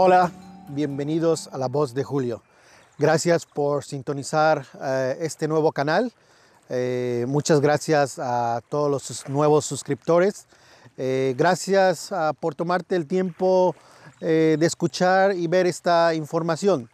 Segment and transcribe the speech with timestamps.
[0.00, 0.30] Hola,
[0.68, 2.40] bienvenidos a La Voz de Julio.
[2.98, 6.12] Gracias por sintonizar eh, este nuevo canal.
[6.68, 10.46] Eh, muchas gracias a todos los nuevos suscriptores.
[10.96, 13.74] Eh, gracias ah, por tomarte el tiempo
[14.20, 16.88] de escuchar y ver esta información.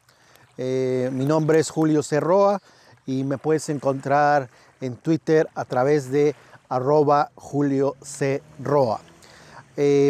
[0.56, 2.62] mi nombre es Julio Cerroa
[3.04, 4.48] y me puedes encontrar
[4.80, 6.34] en Twitter a través de
[6.70, 9.02] arroba Julio Cerroa.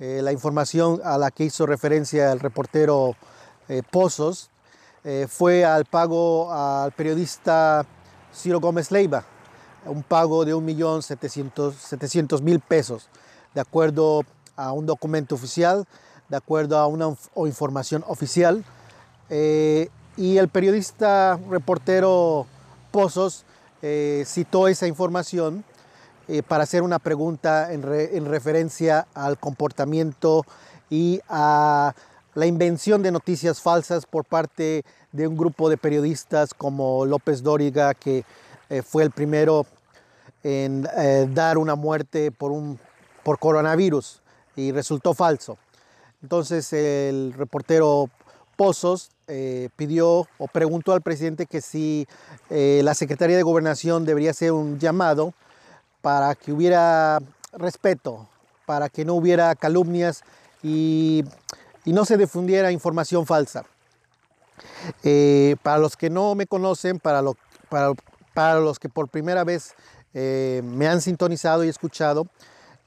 [0.00, 3.14] eh, la información a la que hizo referencia el reportero
[3.68, 4.48] eh, Pozos
[5.04, 7.84] eh, fue al pago al periodista
[8.34, 9.24] Ciro Gómez Leiva,
[9.84, 13.10] un pago de 1.700.000 pesos,
[13.52, 14.22] de acuerdo
[14.56, 15.86] a un documento oficial,
[16.30, 18.64] de acuerdo a una información oficial.
[19.30, 22.46] Y el periodista reportero
[22.90, 23.44] Pozos
[24.24, 25.64] citó esa información
[26.32, 27.82] eh, para hacer una pregunta en,
[28.24, 30.46] referencia al comportamiento
[30.88, 31.92] y a
[32.34, 37.94] la invención de noticias falsas por parte de un grupo de periodistas como López Dóriga,
[37.94, 38.24] que
[38.68, 39.66] eh, fue el primero
[40.44, 42.78] en eh, dar una muerte por, un,
[43.24, 44.22] por coronavirus
[44.54, 45.58] y resultó falso.
[46.22, 48.08] Entonces el reportero
[48.60, 49.10] Pozos
[49.76, 52.06] pidió o preguntó al presidente que si
[52.50, 55.32] la Secretaría de Gobernación debería hacer un llamado
[56.02, 57.20] para que hubiera
[57.52, 58.28] respeto,
[58.66, 60.22] para que no hubiera calumnias
[60.62, 61.24] y,
[61.86, 63.64] no se difundiera información falsa.
[65.02, 67.22] Eh, para los que no me conocen, para,
[68.34, 69.74] para, los que por primera vez
[70.14, 72.28] eh, me han sintonizado y escuchado,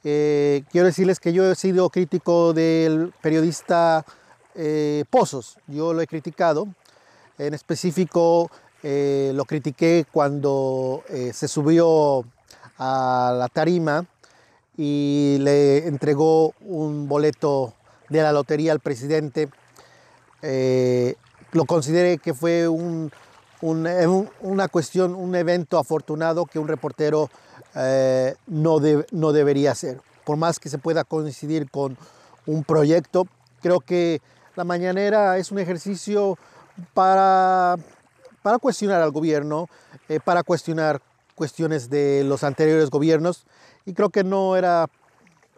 [0.03, 4.05] eh, quiero decirles que yo he sido crítico del periodista
[5.09, 5.57] Pozos.
[5.67, 6.67] Yo lo he criticado.
[7.37, 8.49] En específico,
[8.83, 12.25] lo critiqué cuando se subió
[12.77, 14.05] a la tarima
[14.77, 17.73] y le entregó un boleto
[18.09, 19.49] de la lotería al presidente.
[20.41, 21.15] Eh,
[21.51, 23.11] lo consideré que fue un,
[23.61, 27.29] una cuestión, un evento afortunado que un reportero
[27.75, 28.79] eh, no,
[29.11, 30.01] no debería hacer.
[30.25, 31.97] Por más que se pueda coincidir con
[32.45, 33.27] un proyecto,
[33.61, 34.21] creo que
[34.55, 36.37] la mañanera es un ejercicio
[36.93, 37.77] para,
[38.41, 39.67] para cuestionar al gobierno,
[40.09, 41.01] eh, para cuestionar
[41.35, 43.45] cuestiones de los anteriores gobiernos
[43.85, 44.87] y creo que no era,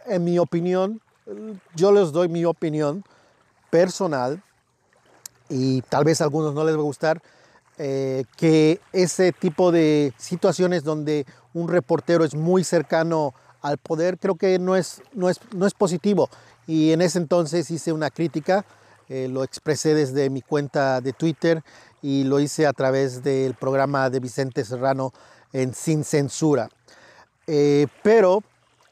[0.05, 1.01] en mi opinión,
[1.75, 3.03] yo les doy mi opinión
[3.69, 4.41] personal
[5.49, 7.21] y tal vez a algunos no les va a gustar,
[7.77, 14.35] eh, que ese tipo de situaciones donde un reportero es muy cercano al poder, creo
[14.35, 16.29] que no es, no es, no es positivo.
[16.67, 18.65] Y en ese entonces hice una crítica,
[19.09, 21.63] eh, lo expresé desde mi cuenta de Twitter
[22.01, 25.13] y lo hice a través del programa de Vicente Serrano
[25.53, 26.69] en Sin Censura.
[27.47, 28.43] Eh, pero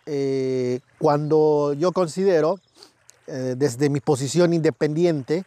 [0.05, 2.59] eh, cuando yo considero,
[3.25, 5.45] desde mi posición independiente,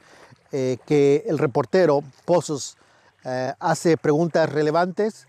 [0.50, 2.78] que el reportero Pozos
[3.22, 5.26] hace preguntas relevantes,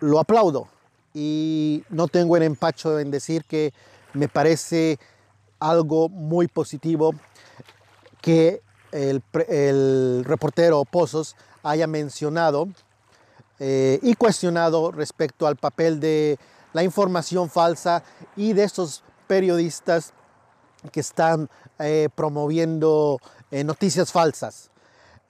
[0.00, 0.66] lo aplaudo
[1.12, 3.74] y no tengo el empacho en decir que
[4.14, 4.98] me parece
[5.60, 7.14] algo muy positivo
[8.20, 8.62] que
[8.92, 9.22] el,
[10.24, 12.68] reportero Pozos haya mencionado
[13.58, 16.38] eh, y cuestionado respecto al papel de
[16.72, 18.02] la información falsa
[18.36, 20.12] y de estos periodistas
[20.92, 23.18] que están eh, promoviendo
[23.50, 24.70] eh, noticias falsas.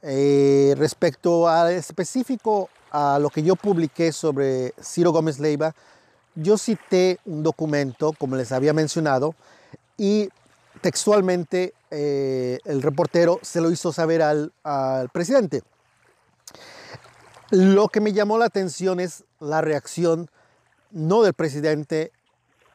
[0.02, 5.74] respecto a específico a lo que yo publiqué sobre Ciro Gómez Leiva,
[6.34, 9.34] yo cité un documento, como les había mencionado,
[9.98, 10.30] y
[10.80, 15.62] textualmente el reportero se lo hizo saber al, al presidente.
[17.50, 20.30] Lo que me llamó la atención es la reacción
[20.90, 22.12] no del presidente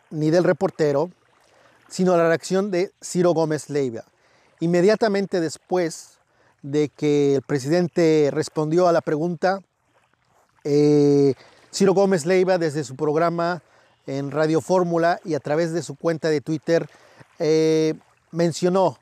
[0.09, 1.09] ni del reportero,
[1.89, 4.03] sino la reacción de Ciro Gómez Leiva.
[4.59, 6.19] Inmediatamente después
[6.63, 9.59] de que el presidente respondió a la pregunta,
[10.63, 11.33] eh,
[11.71, 13.61] Ciro Gómez Leiva desde su programa
[14.07, 16.89] en Radio Fórmula y a través de su cuenta de Twitter
[17.45, 17.93] eh,
[18.31, 18.97] mencionó,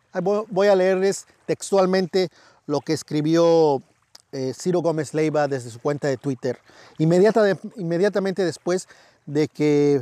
[0.50, 2.30] voy a leerles textualmente
[2.66, 3.84] lo que escribió
[4.32, 6.58] eh, Ciro Gómez Leiva desde su cuenta de Twitter,
[6.98, 8.88] inmediatamente después
[9.28, 10.02] de que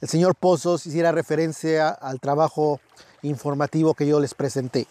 [0.00, 2.78] el señor Pozos hiciera referencia al trabajo
[3.22, 4.86] informativo que yo les presenté.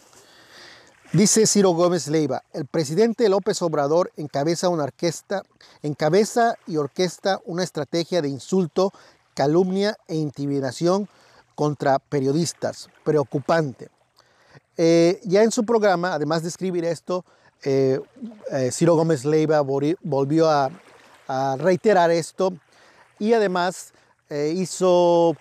[1.14, 5.44] Dice Ciro Gómez Leiva, el presidente López Obrador encabeza una orquesta,
[5.84, 8.92] encabeza y orquesta una estrategia de insulto,
[9.36, 11.08] calumnia e intimidación
[11.60, 12.88] contra periodistas.
[13.04, 13.90] Preocupante.
[14.78, 17.26] Eh, ya en su programa, además de escribir esto,
[17.66, 18.00] eh,
[18.50, 20.72] eh, Ciro Gómez Leiva volvió a,
[21.58, 22.54] reiterar esto
[23.20, 23.94] y además
[24.32, 25.36] hizo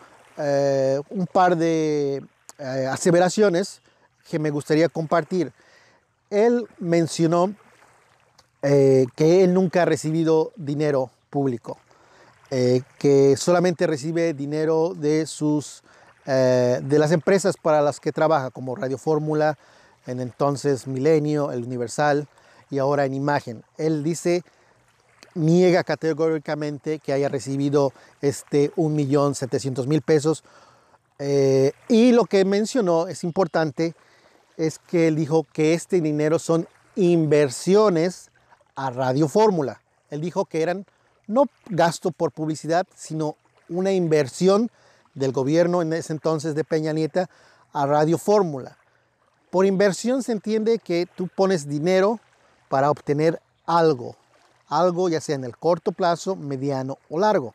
[1.09, 2.23] un par de
[2.91, 3.81] aseveraciones
[4.29, 5.51] que me gustaría compartir.
[6.29, 7.55] Él mencionó
[8.61, 11.79] que él nunca ha recibido dinero público,
[12.51, 15.83] que solamente recibe dinero de sus
[16.31, 19.57] eh, de las empresas para las que trabaja, como Radio Fórmula,
[20.07, 22.29] en entonces Milenio, El Universal
[22.71, 23.65] y ahora en Imagen.
[23.79, 24.43] Él dice,
[25.35, 30.45] niega categóricamente que haya recibido este 1.700.000 pesos.
[31.19, 33.95] Eh, y lo que mencionó es importante,
[34.59, 38.31] es que él dijo que este dinero son inversiones
[38.77, 39.81] a Radio Fórmula.
[40.11, 40.85] Él dijo que eran
[41.27, 43.37] no gasto por publicidad, sino
[43.71, 44.71] una inversión
[45.19, 47.29] del gobierno en ese entonces de Peña Nieta
[47.73, 48.77] a Radio Fórmula.
[49.51, 52.21] Por inversión se entiende que tú pones dinero
[52.69, 54.17] para obtener algo,
[54.69, 57.55] algo ya sea en el corto plazo, mediano o largo.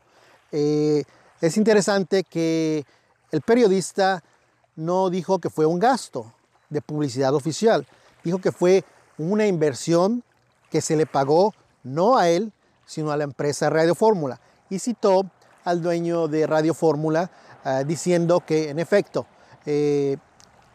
[0.52, 1.04] Eh,
[1.42, 2.86] es interesante que
[3.32, 4.24] el periodista
[4.76, 6.34] no dijo que fue un gasto
[6.70, 7.86] de publicidad oficial,
[8.24, 8.84] dijo que fue
[9.18, 10.24] una inversión
[10.72, 12.52] que se le pagó no a él,
[12.86, 14.40] sino a la empresa Radio Fórmula.
[14.70, 15.30] Y citó
[15.64, 17.30] al dueño de Radio Fórmula
[17.66, 19.26] Ah, diciendo que en efecto
[19.66, 20.18] eh,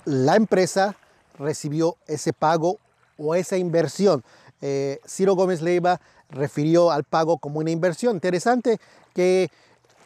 [0.06, 0.96] la empresa
[1.38, 2.78] recibió ese pago
[3.18, 4.24] o esa inversión.
[4.62, 6.00] Eh, Ciro Gómez Leiva
[6.30, 8.16] refirió al pago como una inversión.
[8.16, 8.80] Interesante
[9.14, 9.50] que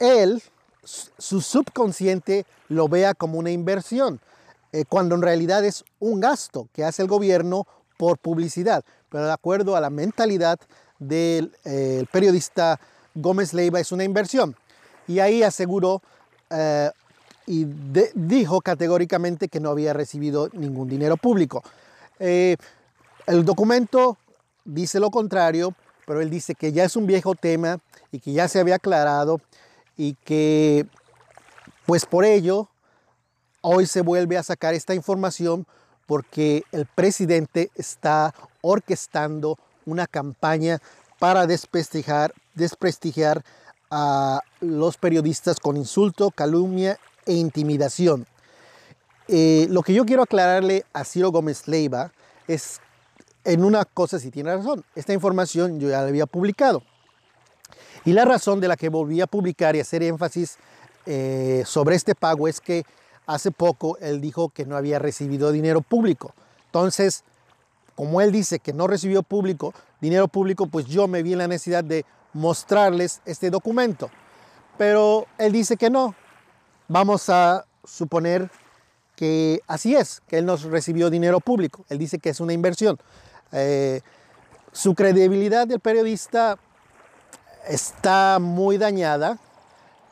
[0.00, 0.43] él,
[0.82, 4.20] su subconsciente, lo vea como una inversión,
[4.73, 7.64] eh, cuando en realidad es un gasto que hace el gobierno
[7.96, 8.84] por publicidad.
[9.08, 10.58] Pero de acuerdo a la mentalidad
[10.99, 11.52] del
[12.11, 12.81] periodista
[13.14, 14.56] Gómez Leiva es una inversión.
[15.06, 16.02] Y ahí aseguró
[16.52, 16.90] eh,
[17.46, 17.66] y
[18.14, 21.62] dijo categóricamente que no había recibido ningún dinero público.
[22.20, 22.56] Eh,
[23.26, 24.16] el documento
[24.64, 25.75] dice lo contrario,
[26.06, 27.78] pero él dice que ya es un viejo tema
[28.10, 29.40] y que ya se había aclarado
[29.96, 30.87] y que
[31.87, 32.69] pues por ello
[33.60, 35.66] hoy se vuelve a sacar esta información
[36.06, 40.78] porque el presidente está orquestando una campaña
[41.19, 43.44] para desprestigiar, desprestigiar
[43.94, 48.27] a los periodistas con insulto, calumnia e intimidación.
[49.29, 52.11] Eh, lo que yo quiero aclararle a Ciro Gómez Leiva
[52.49, 52.81] es
[53.44, 54.82] en una cosa si tiene razón.
[54.94, 56.82] Esta información yo ya la había publicado.
[58.06, 60.56] Y la razón de la que volví a publicar y hacer énfasis
[61.05, 62.84] eh, sobre este pago es que
[63.27, 66.32] hace poco él dijo que no había recibido dinero público.
[66.65, 67.25] Entonces,
[67.94, 71.49] como él dice que no recibió público, dinero público, pues yo me vi en la
[71.49, 74.10] necesidad de mostrarles este documento.
[74.79, 76.15] Pero él dice que no.
[76.89, 78.51] Vamos a suponer
[79.17, 81.84] que así es, que él nos recibió dinero público.
[81.89, 82.98] Él dice que es una inversión.
[83.53, 84.01] Eh,
[84.72, 86.58] su credibilidad del periodista
[87.69, 89.39] está muy dañada.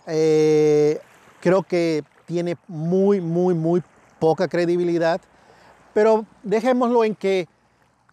[0.06, 1.00] Eh,
[1.40, 3.82] creo que tiene muy, muy, muy
[4.18, 5.20] poca credibilidad.
[5.94, 7.48] Pero dejémoslo en que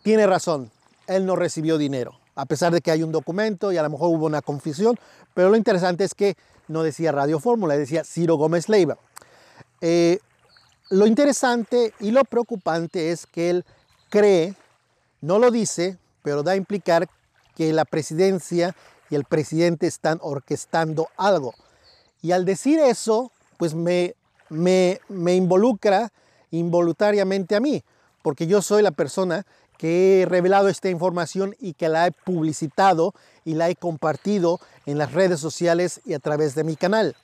[0.03, 0.71] tiene razón.
[1.05, 4.09] Él no recibió dinero a pesar de que hay un documento y a lo mejor
[4.15, 4.97] hubo una confusión,
[5.33, 8.97] pero lo interesante es que no decía Radio Fórmula, decía Ciro Gómez Leiva.
[9.81, 10.19] Eh,
[10.89, 13.65] lo interesante y lo preocupante es que él
[14.09, 14.53] cree,
[15.19, 17.09] no lo dice, pero da a implicar
[17.55, 18.75] que la presidencia
[19.09, 21.55] y el presidente están orquestando algo.
[22.21, 24.13] Y al decir eso, pues me,
[24.49, 26.11] me, me involucra
[26.51, 27.83] involuntariamente a mí,
[28.21, 29.43] porque yo soy la persona
[29.77, 33.13] que he revelado esta información y que la he publicitado
[33.45, 37.15] y la he compartido en las redes sociales y a través de mi canal.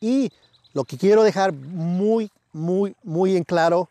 [0.00, 0.32] Y
[0.72, 3.88] lo que quiero dejar muy, muy, muy en claro,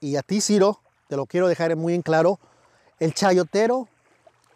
[0.00, 2.38] y a ti Ciro, te lo quiero dejar muy en claro,
[2.98, 3.88] el chayotero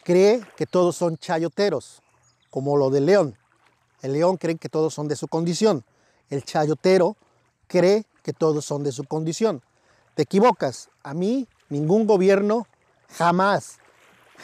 [0.04, 2.02] cree que todos son chayoteros,
[2.50, 3.36] como lo del león.
[4.02, 5.84] El león cree que todos son de su condición.
[6.30, 7.16] El chayotero
[7.66, 9.62] cree que todos son de su condición.
[10.14, 10.88] Te equivocas.
[11.02, 12.66] A mí ningún gobierno
[13.16, 13.78] jamás,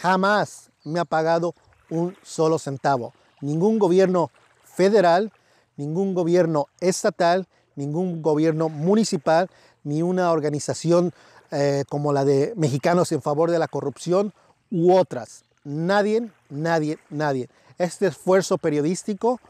[0.00, 1.54] jamás me ha pagado
[1.90, 3.12] un solo centavo.
[3.40, 4.30] Ningún gobierno
[4.64, 5.32] federal,
[5.76, 9.50] ningún gobierno estatal, ningún gobierno municipal,
[9.82, 11.12] ni una organización
[11.50, 14.32] eh, como la de Mexicanos en favor de la corrupción
[14.70, 15.44] u otras.
[15.62, 17.48] Nadie, nadie, nadie.
[17.78, 19.40] Este esfuerzo periodístico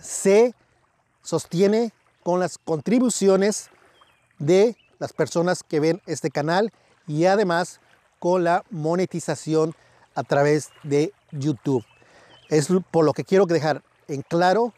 [0.00, 0.54] se
[1.22, 1.92] sostiene
[2.22, 3.70] con las contribuciones
[4.38, 6.72] de las personas que ven este canal
[7.06, 7.80] y además
[8.24, 9.74] con la monetización
[10.14, 11.84] a través de YouTube.
[12.48, 14.72] Es por lo que quiero dejar en claro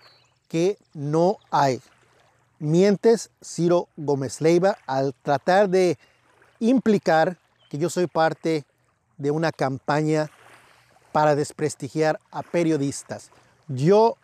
[0.49, 1.81] que no hay
[2.59, 5.97] mientes Ciro Gómez Leiva al tratar de
[6.59, 7.38] implicar
[7.71, 8.65] que yo soy parte
[9.17, 10.29] de una campaña
[11.12, 13.31] para desprestigiar a periodistas.
[13.69, 14.17] Yo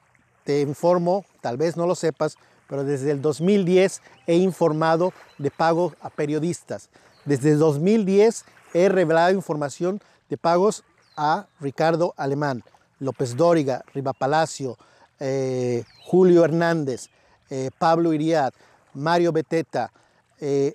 [0.43, 2.38] te informo, tal vez no lo sepas,
[2.69, 6.88] pero desde el 2010 he informado de pagos a periodistas.
[7.25, 10.85] Desde el 2010 he revelado información de pagos
[11.17, 12.62] a Ricardo Alemán,
[12.99, 14.76] López Dóriga, Riva Palacio,
[15.21, 17.09] eh, Julio Hernández,
[17.50, 18.52] eh, Pablo Iriad,
[18.95, 19.93] Mario Beteta,
[20.41, 20.75] eh,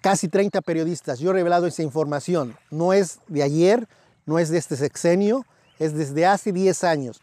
[0.00, 1.18] casi 30 periodistas.
[1.18, 2.56] Yo he revelado esa información.
[2.70, 3.88] No es de ayer,
[4.24, 5.46] no es de este sexenio,
[5.78, 7.20] es desde hace 10 años.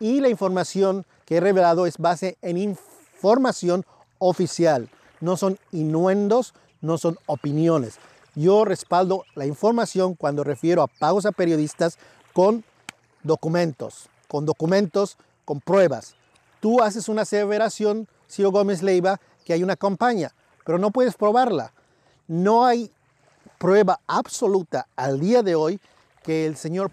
[0.00, 3.84] Y la información que he revelado es base en información
[4.18, 4.88] oficial.
[5.20, 7.98] No son inuendos, no son opiniones.
[8.34, 11.98] Yo respaldo la información cuando refiero a pagos a periodistas
[12.32, 12.64] con
[13.22, 16.16] documentos, con documentos, con pruebas.
[16.60, 20.32] Tú haces una aseveración, Ciro Gómez Leiva, que hay una campaña,
[20.64, 21.72] pero no puedes probarla.
[22.26, 22.90] No hay
[23.58, 25.80] prueba absoluta al día de hoy
[26.22, 26.90] que el señor...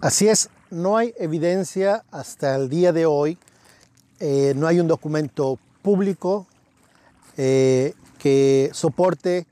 [0.00, 3.38] Así es, no hay evidencia hasta el día de hoy,
[4.20, 6.46] eh, no hay un documento público
[7.36, 9.46] eh, que soporte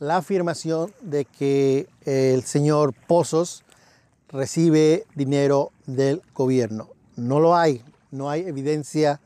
[0.00, 3.64] la afirmación de que el señor Pozos
[4.30, 6.88] recibe dinero del gobierno.
[7.16, 9.20] No lo hay, no hay evidencia,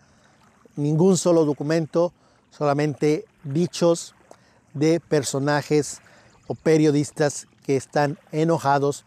[0.75, 2.13] ningún solo documento,
[2.51, 4.17] solamente dichos
[4.75, 6.01] de personajes
[6.49, 9.05] o periodistas que están enojados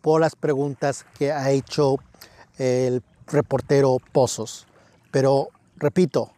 [0.00, 1.96] por las preguntas que ha hecho
[2.56, 4.66] el reportero Pozos.
[5.10, 6.32] Pero, repito,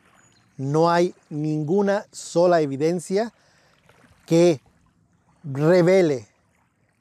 [0.56, 3.32] no hay ninguna sola evidencia
[4.26, 4.60] que
[5.44, 6.28] revele,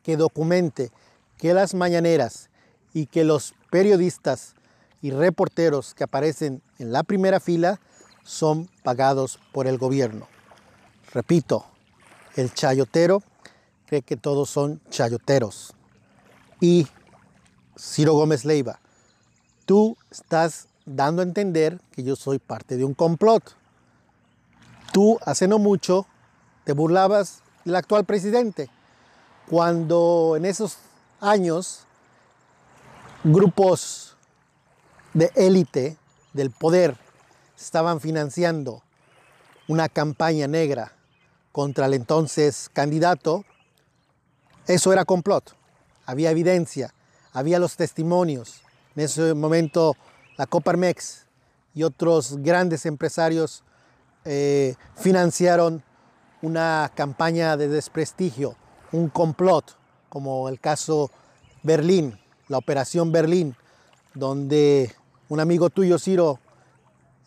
[0.04, 0.92] que documente
[1.38, 2.50] que las mañaneras
[2.94, 4.56] y que los periodistas
[5.02, 7.80] y reporteros que aparecen en la primera fila
[8.24, 10.28] son pagados por el gobierno.
[11.14, 11.66] Repito,
[12.36, 13.24] el chayotero
[13.88, 15.74] cree que todos son chayoteros.
[16.60, 16.88] Y
[17.78, 18.80] Ciro Gómez Leiva,
[19.66, 23.56] tú estás dando a entender que yo soy parte de un complot.
[24.94, 26.06] Tú hace no mucho
[26.64, 28.70] te burlabas del actual presidente,
[29.50, 30.78] cuando en esos
[31.20, 31.86] años
[33.24, 34.16] grupos
[35.14, 35.98] de élite
[36.34, 36.98] del poder
[37.58, 38.82] estaban financiando
[39.68, 40.94] una campaña negra
[41.52, 43.46] contra el entonces candidato,
[44.68, 45.56] eso era complot.
[46.06, 46.94] Había evidencia,
[47.34, 48.62] había los testimonios.
[48.96, 49.96] En ese momento
[50.38, 51.26] la Coparmex
[51.74, 53.64] y otros grandes empresarios
[54.26, 55.84] eh, financiaron
[56.42, 58.56] una campaña de desprestigio,
[58.92, 59.78] un complot,
[60.10, 61.12] como el caso
[61.64, 63.56] Berlín, la operación Berlín,
[64.14, 64.94] donde
[65.30, 66.40] un amigo tuyo, Ciro,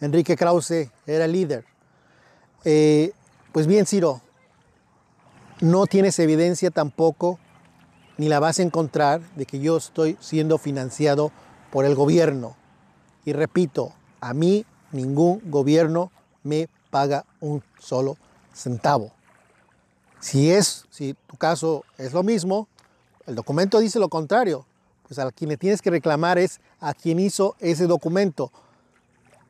[0.00, 1.64] Enrique Krause, era el líder.
[2.64, 3.12] Eh,
[3.52, 4.20] pues bien, Ciro,
[5.60, 7.38] no tienes evidencia tampoco,
[8.18, 11.32] ni la vas a encontrar, de que yo estoy siendo financiado
[11.70, 12.56] por el gobierno.
[13.24, 16.10] Y repito, a mí ningún gobierno
[16.42, 18.16] me paga un solo
[18.54, 19.12] centavo.
[20.20, 22.68] Si es, si tu caso es lo mismo,
[23.26, 24.66] el documento dice lo contrario.
[25.06, 28.50] Pues a quien le tienes que reclamar es a quien hizo ese documento.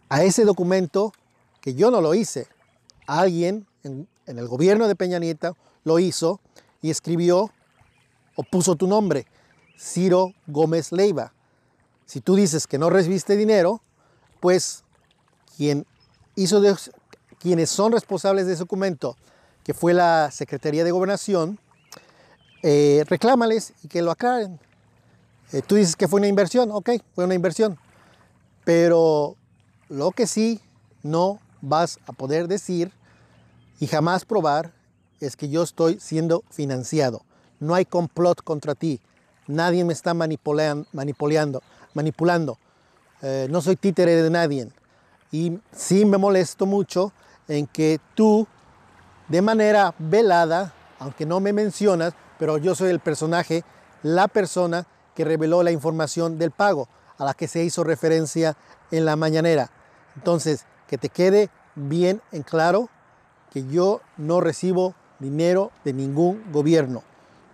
[0.08, 1.12] A ese documento
[1.60, 2.48] que yo no lo hice.
[3.06, 6.40] Alguien en, el gobierno de Peña Nieto lo hizo
[6.82, 7.50] y escribió
[8.36, 9.26] o puso tu nombre,
[9.78, 11.32] Ciro Gómez Leiva.
[12.04, 13.80] Si tú dices que no recibiste dinero,
[14.40, 14.82] pues
[15.56, 15.86] quien
[16.34, 16.60] hizo
[17.44, 19.18] quienes son responsables de ese documento,
[19.64, 21.58] que fue la Secretaría de Gobernación,
[22.62, 24.58] eh, reclámales y que lo aclaren.
[25.52, 27.78] Eh, tú dices que fue una inversión, ok, fue una inversión,
[28.64, 29.36] pero
[29.90, 30.62] lo que sí
[31.02, 32.90] no vas a poder decir
[33.78, 34.72] y jamás probar
[35.20, 37.26] es que yo estoy siendo financiado.
[37.60, 39.02] No hay complot contra ti.
[39.48, 40.86] nadie me está manipulando,
[41.92, 42.58] manipulando.
[43.20, 44.66] Eh, no soy títere de nadie.
[45.30, 47.12] Y sí me molesto mucho
[47.48, 48.46] en que tú,
[49.28, 53.64] de manera velada, aunque no me mencionas, pero yo soy el personaje,
[54.02, 58.56] la persona que reveló la información del pago a la que se hizo referencia
[58.90, 59.70] en la mañanera.
[60.16, 62.88] Entonces, que te quede bien en claro
[63.52, 67.02] que yo no recibo dinero de ningún gobierno.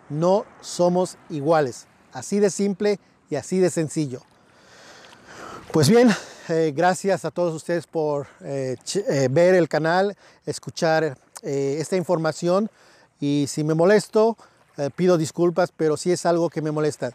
[0.09, 1.87] No somos iguales.
[2.13, 4.23] Así de simple y así de sencillo.
[5.73, 6.11] Pues bien,
[6.51, 12.69] eh, gracias a todos ustedes por eh, eh, ver el canal, escuchar esta información
[13.19, 14.37] y si me molesto,
[14.95, 17.13] pido disculpas, pero sí es algo que me molesta.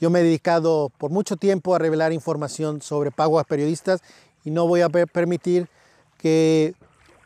[0.00, 4.00] Yo me he dedicado por mucho tiempo a revelar información sobre pago a periodistas
[4.44, 5.68] y no voy a permitir
[6.16, 6.74] que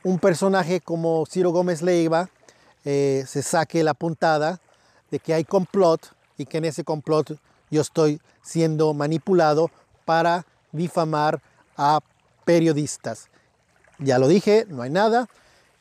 [0.02, 2.30] un personaje como Ciro Gómez Leiva
[2.82, 4.60] se saque la puntada
[5.12, 7.38] de que hay complot y que en ese complot
[7.70, 9.70] yo estoy siendo manipulado
[10.04, 11.40] para difamar
[11.80, 12.00] a
[12.44, 13.28] periodistas.
[13.98, 15.28] Ya lo dije, no hay nada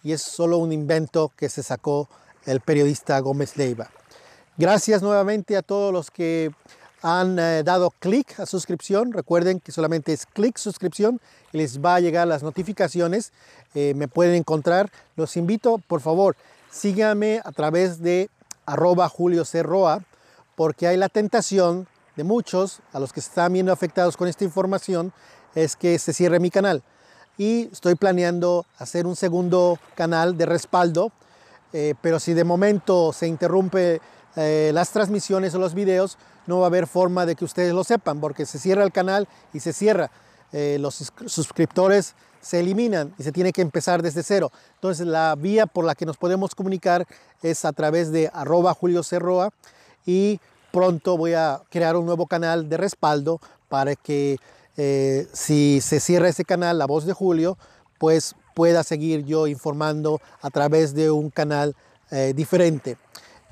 [0.01, 2.07] y es solo un invento que se sacó
[2.45, 3.89] el periodista Gómez Leiva.
[4.57, 6.51] Gracias nuevamente a todos los que
[7.01, 9.11] han eh, dado clic a suscripción.
[9.11, 11.19] Recuerden que solamente es clic suscripción
[11.51, 13.33] y les va a llegar las notificaciones.
[13.75, 14.89] Eh, me pueden encontrar.
[15.17, 16.37] Los invito, por favor,
[16.71, 18.29] síganme a través de
[18.65, 20.01] arroba Julio Cerroa
[20.55, 25.13] porque hay la tentación de muchos, a los que están viendo afectados con esta información,
[25.55, 26.83] es que se cierre mi canal.
[27.37, 31.11] Y estoy planeando hacer un segundo canal de respaldo,
[31.71, 34.01] eh, pero si de momento se interrumpe
[34.35, 37.83] eh, las transmisiones o los videos, no va a haber forma de que ustedes lo
[37.83, 40.11] sepan, porque se cierra el canal y se cierra.
[40.51, 44.51] Eh, los suscriptores se eliminan y se tiene que empezar desde cero.
[44.75, 47.05] Entonces la vía por la que nos podemos comunicar
[47.41, 49.51] es a través de arroba Julio Cerroa
[50.05, 50.39] y
[50.71, 54.37] pronto voy a crear un nuevo canal de respaldo para que
[54.81, 57.57] eh, si se cierra ese canal, La Voz de Julio,
[57.97, 61.75] pues pueda seguir yo informando a través de un canal
[62.11, 62.95] eh, diferente.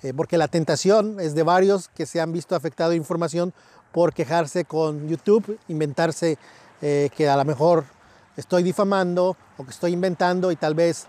[0.03, 3.53] Eh, porque la tentación es de varios que se han visto afectado información
[3.91, 6.37] por quejarse con YouTube, inventarse
[6.79, 7.85] que a lo mejor
[8.37, 11.07] estoy difamando o que estoy inventando y tal vez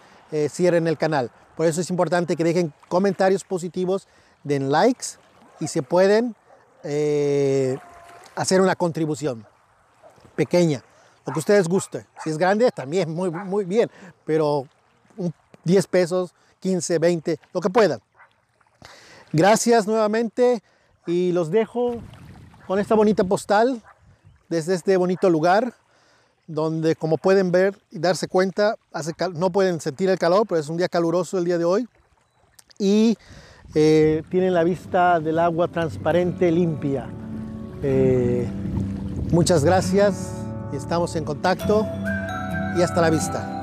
[0.49, 1.31] cierren el canal.
[1.57, 4.09] Por eso es importante que dejen comentarios positivos,
[4.45, 5.19] den likes
[5.61, 6.35] y se pueden
[8.35, 9.45] hacer una contribución
[10.39, 10.85] pequeña,
[11.27, 12.07] lo que ustedes gusten.
[12.23, 13.91] Si es grande, también muy, muy bien,
[14.25, 14.69] pero
[15.65, 18.01] 10 pesos, 15, 20, lo que puedan.
[19.33, 20.63] Gracias nuevamente
[21.07, 21.97] y los dejo
[22.69, 23.83] con esta bonita postal
[24.49, 25.75] desde este bonito lugar
[26.47, 28.77] donde como pueden ver y darse cuenta,
[29.35, 31.87] no pueden sentir el calor, pero es un día caluroso el día de hoy.
[32.79, 33.19] Y
[33.75, 37.07] eh, tienen la vista del agua transparente, limpia.
[37.83, 38.49] Eh,
[39.31, 40.33] Muchas gracias,
[40.73, 41.87] estamos en contacto
[42.79, 43.59] y hasta la vista.